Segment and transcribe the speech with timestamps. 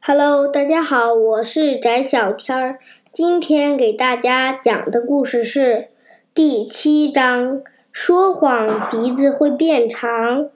[0.00, 2.78] Hello，大家好，我是翟小天儿。
[3.12, 5.88] 今天给大家讲的故事是
[6.32, 7.62] 第七章：
[7.92, 10.48] 说谎鼻子会变长。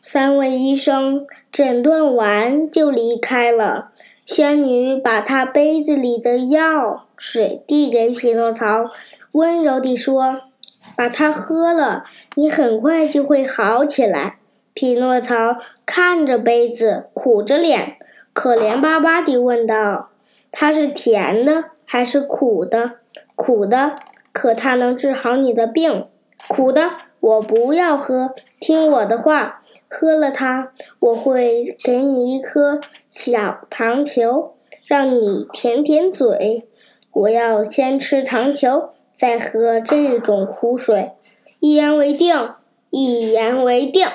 [0.00, 3.90] 三位医生诊断完就离开了。
[4.24, 8.90] 仙女把她杯子里的药水递给匹诺曹，
[9.32, 10.42] 温柔地说
[10.94, 12.04] ：“把它喝了，
[12.36, 14.38] 你很快就会好起来。”
[14.74, 17.96] 匹诺曹看着杯子，苦着脸。
[18.32, 20.10] 可怜巴巴地问道
[20.50, 22.92] ：“它是甜的还是苦的
[23.36, 23.96] ？”“苦的，
[24.32, 26.06] 可它能治好你的病。
[26.48, 28.34] ”“苦的，我不要喝。
[28.58, 34.54] 听我的话，喝了它，我会给你一颗小糖球，
[34.86, 36.68] 让你舔舔嘴。
[37.12, 41.12] 我要先吃糖球，再喝这种苦水。
[41.60, 42.54] 一言为定，
[42.90, 44.06] 一言为定。”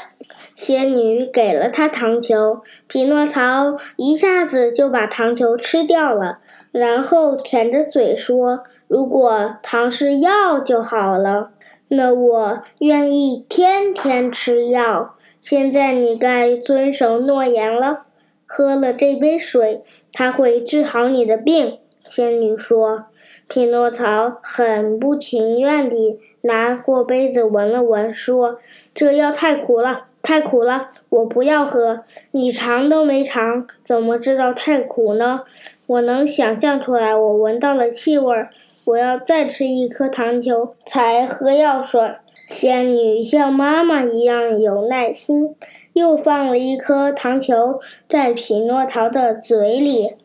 [0.57, 6.39] 仙女给了他糖球，匹诺曹一下子就把糖球吃掉了，
[6.71, 11.51] 然后舔着嘴说：“如果糖是药就好了，
[11.89, 15.15] 那我愿意天天吃药。
[15.39, 18.05] 现在你该遵守诺言了，
[18.47, 23.05] 喝了这杯水，它会治好你的病。”仙女说。
[23.47, 28.57] 匹诺曹很不情愿地拿过杯子闻了闻，说
[28.95, 32.03] ：“这药太苦了。”太苦了，我不要喝。
[32.31, 35.43] 你尝都没尝，怎么知道太苦呢？
[35.85, 38.35] 我能想象出来，我闻到了气味。
[38.83, 42.01] 我要再吃一颗糖球才喝药水。
[42.45, 45.55] 仙女像妈妈一样有耐心，
[45.93, 50.17] 又放了一颗糖球在匹诺曹的嘴里。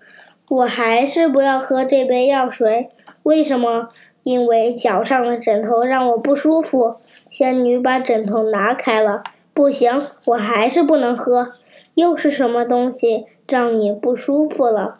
[0.48, 2.91] 我还是不要喝这杯药水。
[3.23, 3.91] 为什么？
[4.25, 6.96] 因为脚上的枕头让我不舒服。
[7.30, 9.23] 仙女把枕头拿开了。
[9.55, 11.52] 不行，我还是不能喝。
[11.95, 14.96] 又是什么东西让你不舒服了？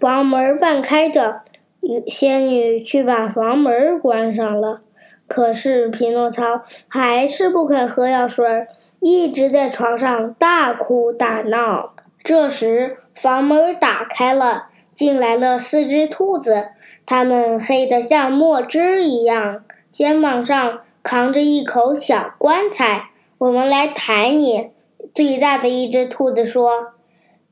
[0.00, 1.40] 房门半开着，
[2.06, 4.82] 仙女去把房门关上了。
[5.26, 8.66] 可是匹诺曹还是不肯喝药水，
[9.00, 11.94] 一直在床上大哭大闹。
[12.22, 16.68] 这时房门打开了，进来了四只兔子，
[17.04, 23.10] 它们黑得像墨汁一样，肩膀上扛着一口小棺材。
[23.38, 24.72] 我们来抬你。
[25.14, 26.92] 最大的一只兔子说：“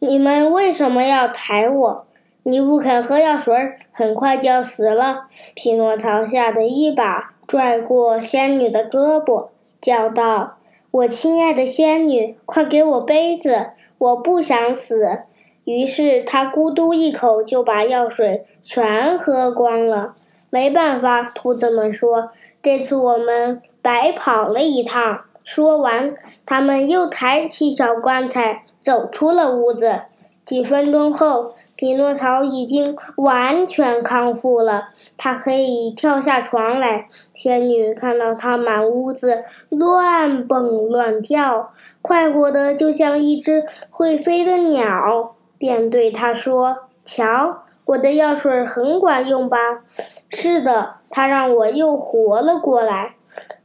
[0.01, 2.07] 你们为什么要抬我？
[2.43, 3.55] 你不肯喝药水，
[3.93, 9.49] 很快就要死了。”匹诺曹吓得一把拽过仙女的胳膊，
[9.81, 10.59] 叫道
[10.91, 15.21] ：“我亲爱的仙女，快给我杯子，我不想死。”
[15.63, 20.15] 于是他咕嘟一口就把药水全喝光了。
[20.51, 22.31] 没办法，兔子们说
[22.61, 26.13] ：“这次我们白跑了一趟。”说完，
[26.45, 30.01] 他们又抬起小棺材，走出了屋子。
[30.45, 37.07] 几分钟后，匹诺曹已经完全康复了，他可以跳下床来。
[37.33, 49.85] 仙女看到他满屋子乱蹦乱跳，快活的就像一只会飞的鸟，便对他说：“瞧，我的药水很管用吧
[50.29, 53.15] ？”“是的，它让我又活了过来。”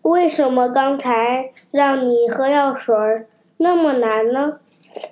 [0.02, 2.96] 为什么刚才让你喝药水
[3.58, 4.54] 那么难呢？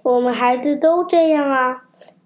[0.04, 1.84] 我们孩子都这样啊。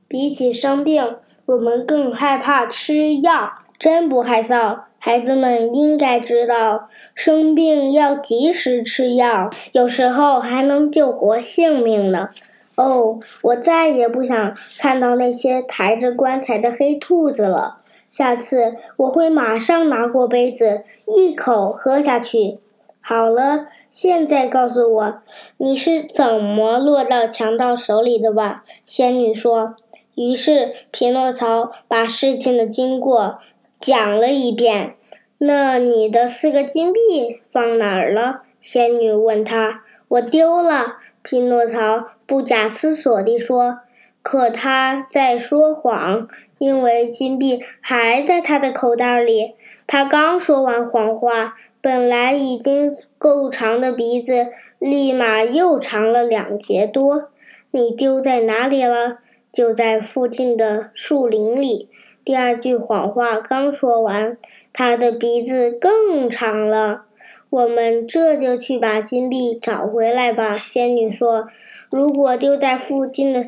[0.07, 3.53] 比起生病，我们更害怕吃药。
[3.79, 4.81] 真不害臊！
[4.97, 12.29] 孩子们应该知道，生病要及时吃药，有时候还能救活性命呢。
[12.75, 17.79] 哦，我再也不想看到那些抬着棺材的黑兔子了。
[18.13, 22.59] 下次我会马上拿过杯子，一口喝下去。
[23.01, 25.21] 好了，现在告诉我，
[25.57, 28.63] 你是怎么落到强盗手里的吧？
[28.85, 29.75] 仙女说。
[30.13, 33.39] 于是匹诺曹把事情的经过
[33.79, 34.93] 讲了一遍。
[35.39, 38.43] 那你的四个金币放哪儿了？
[38.59, 39.81] 仙女问他。
[40.07, 40.97] 我丢了。
[41.23, 43.79] 匹诺曹不假思索地说。
[44.23, 49.53] 可他在说谎，因为金币还在他的口袋里。
[49.85, 54.47] 他刚说完谎话，本来已经够长的鼻子
[54.79, 57.29] 立马又长了两节多。
[57.71, 59.19] 你丢在哪里了？
[59.51, 61.89] 就在附近的树林里。
[62.23, 64.37] 第二句谎话刚说完，
[64.71, 67.03] 他的鼻子更长了。
[67.49, 70.57] 我们这就去把金币找回来吧。
[70.57, 71.49] 仙女说
[71.91, 73.43] ：“如果丢在附近的……”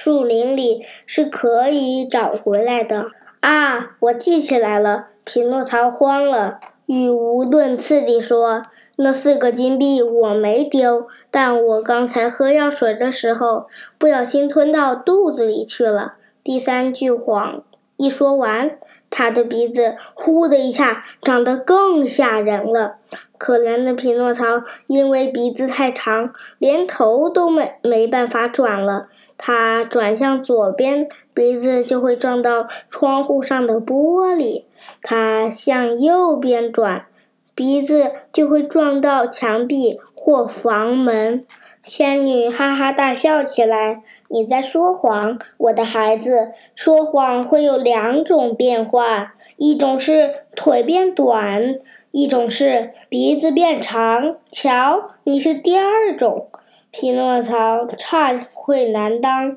[0.00, 3.06] 树林里是可以找回来的
[3.40, 3.96] 啊！
[3.98, 6.60] 我记起来了，匹诺曹慌了。
[6.86, 8.62] 语无伦次地说
[8.94, 13.66] ：“那四个金币我没丢，但我刚才喝药水的时候
[13.98, 16.14] 不小心吞到肚子里去了。”
[16.44, 17.64] 第三句谎
[17.96, 18.78] 一说完，
[19.10, 22.96] 他的鼻子呼的一下长得更吓人了。
[23.38, 29.08] 可怜的匹诺曹因为鼻子太长，连头都没没办法转了。
[29.36, 34.64] 他转向左边，鼻子就会撞到窗户上的玻璃；
[35.02, 37.06] 他向右边转，
[37.54, 41.46] 鼻子就会撞到墙壁或房门。
[41.88, 46.52] 仙女哈哈大笑起来：“你在说谎，我的孩子！
[46.74, 51.78] 说谎会有两种变化，一种是腿变短，
[52.10, 54.36] 一种是鼻子变长。
[54.52, 56.48] 瞧，你是第二种。”
[56.92, 59.56] 匹诺曹诧会难当，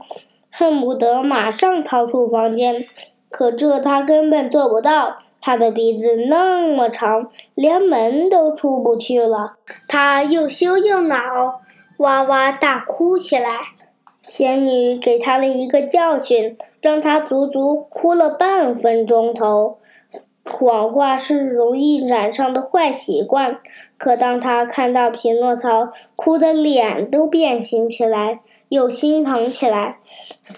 [0.50, 2.86] 恨不得马上逃出房间，
[3.30, 5.18] 可这他根本做不到。
[5.42, 9.56] 他的鼻子那么长，连门都出不去了。
[9.90, 11.60] 他又羞又恼。
[11.98, 13.50] 哇哇大哭起来，
[14.24, 19.78] 仙女给他了一个教训，让他足足哭了半分钟头。
[20.44, 23.60] 谎话是容易染上的坏习惯，
[23.98, 28.40] 可当他看到匹诺曹哭得脸都变形起来，
[28.70, 30.00] 又心疼起来，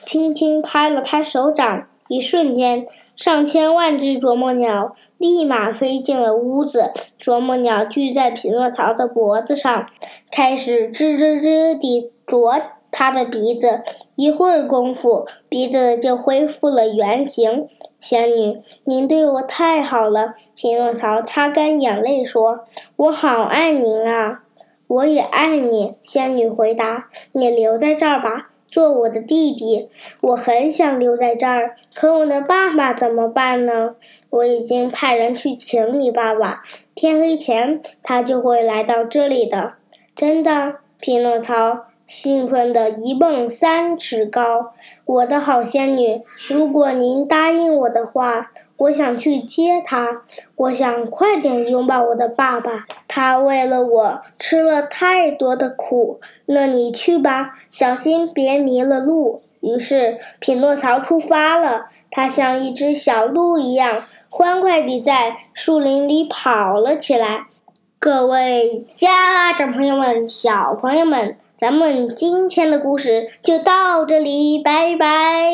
[0.06, 1.88] 轻轻拍了拍手掌。
[2.14, 6.92] 一瞬间，上千万只啄木鸟立马飞进了屋子。
[7.18, 9.88] 啄木鸟聚在匹诺曹的脖子上，
[10.30, 12.62] 开始吱吱吱地啄
[12.92, 13.82] 他的鼻子。
[14.16, 17.68] 一会儿功夫，鼻子就恢复了原形。
[18.00, 20.36] 仙女，您对我太好了。
[20.56, 22.66] 匹诺曹擦干眼泪说
[22.96, 24.44] ：“我好爱您啊！”
[24.86, 25.96] 我也爱你。
[26.04, 29.88] 仙女回答：“你留在这儿吧。”做我的弟弟，
[30.20, 33.94] 我很想留在这儿，可我的爸爸怎么办呢？
[34.32, 36.64] 我已经派人去请你爸爸，
[36.96, 39.74] 天黑前他就会来到这里的。
[40.16, 41.86] 真的，匹诺曹。
[42.06, 44.74] 兴奋的一蹦三尺高，
[45.06, 50.24] 我的好仙女，如果您答应我的话，我想去接他。
[50.56, 56.20] 我想快点拥抱我的爸爸，他为了我吃了太多的苦。
[56.48, 59.42] 那你去吧，小心别迷了路。
[59.62, 67.48] 于是匹诺曹出发了，他像一只小鹿一样，欢快地在树林里跑了起来。
[67.98, 71.38] 各位家长朋友们，小朋友们。
[71.56, 75.54] 咱们今天的故事就到这里，拜拜。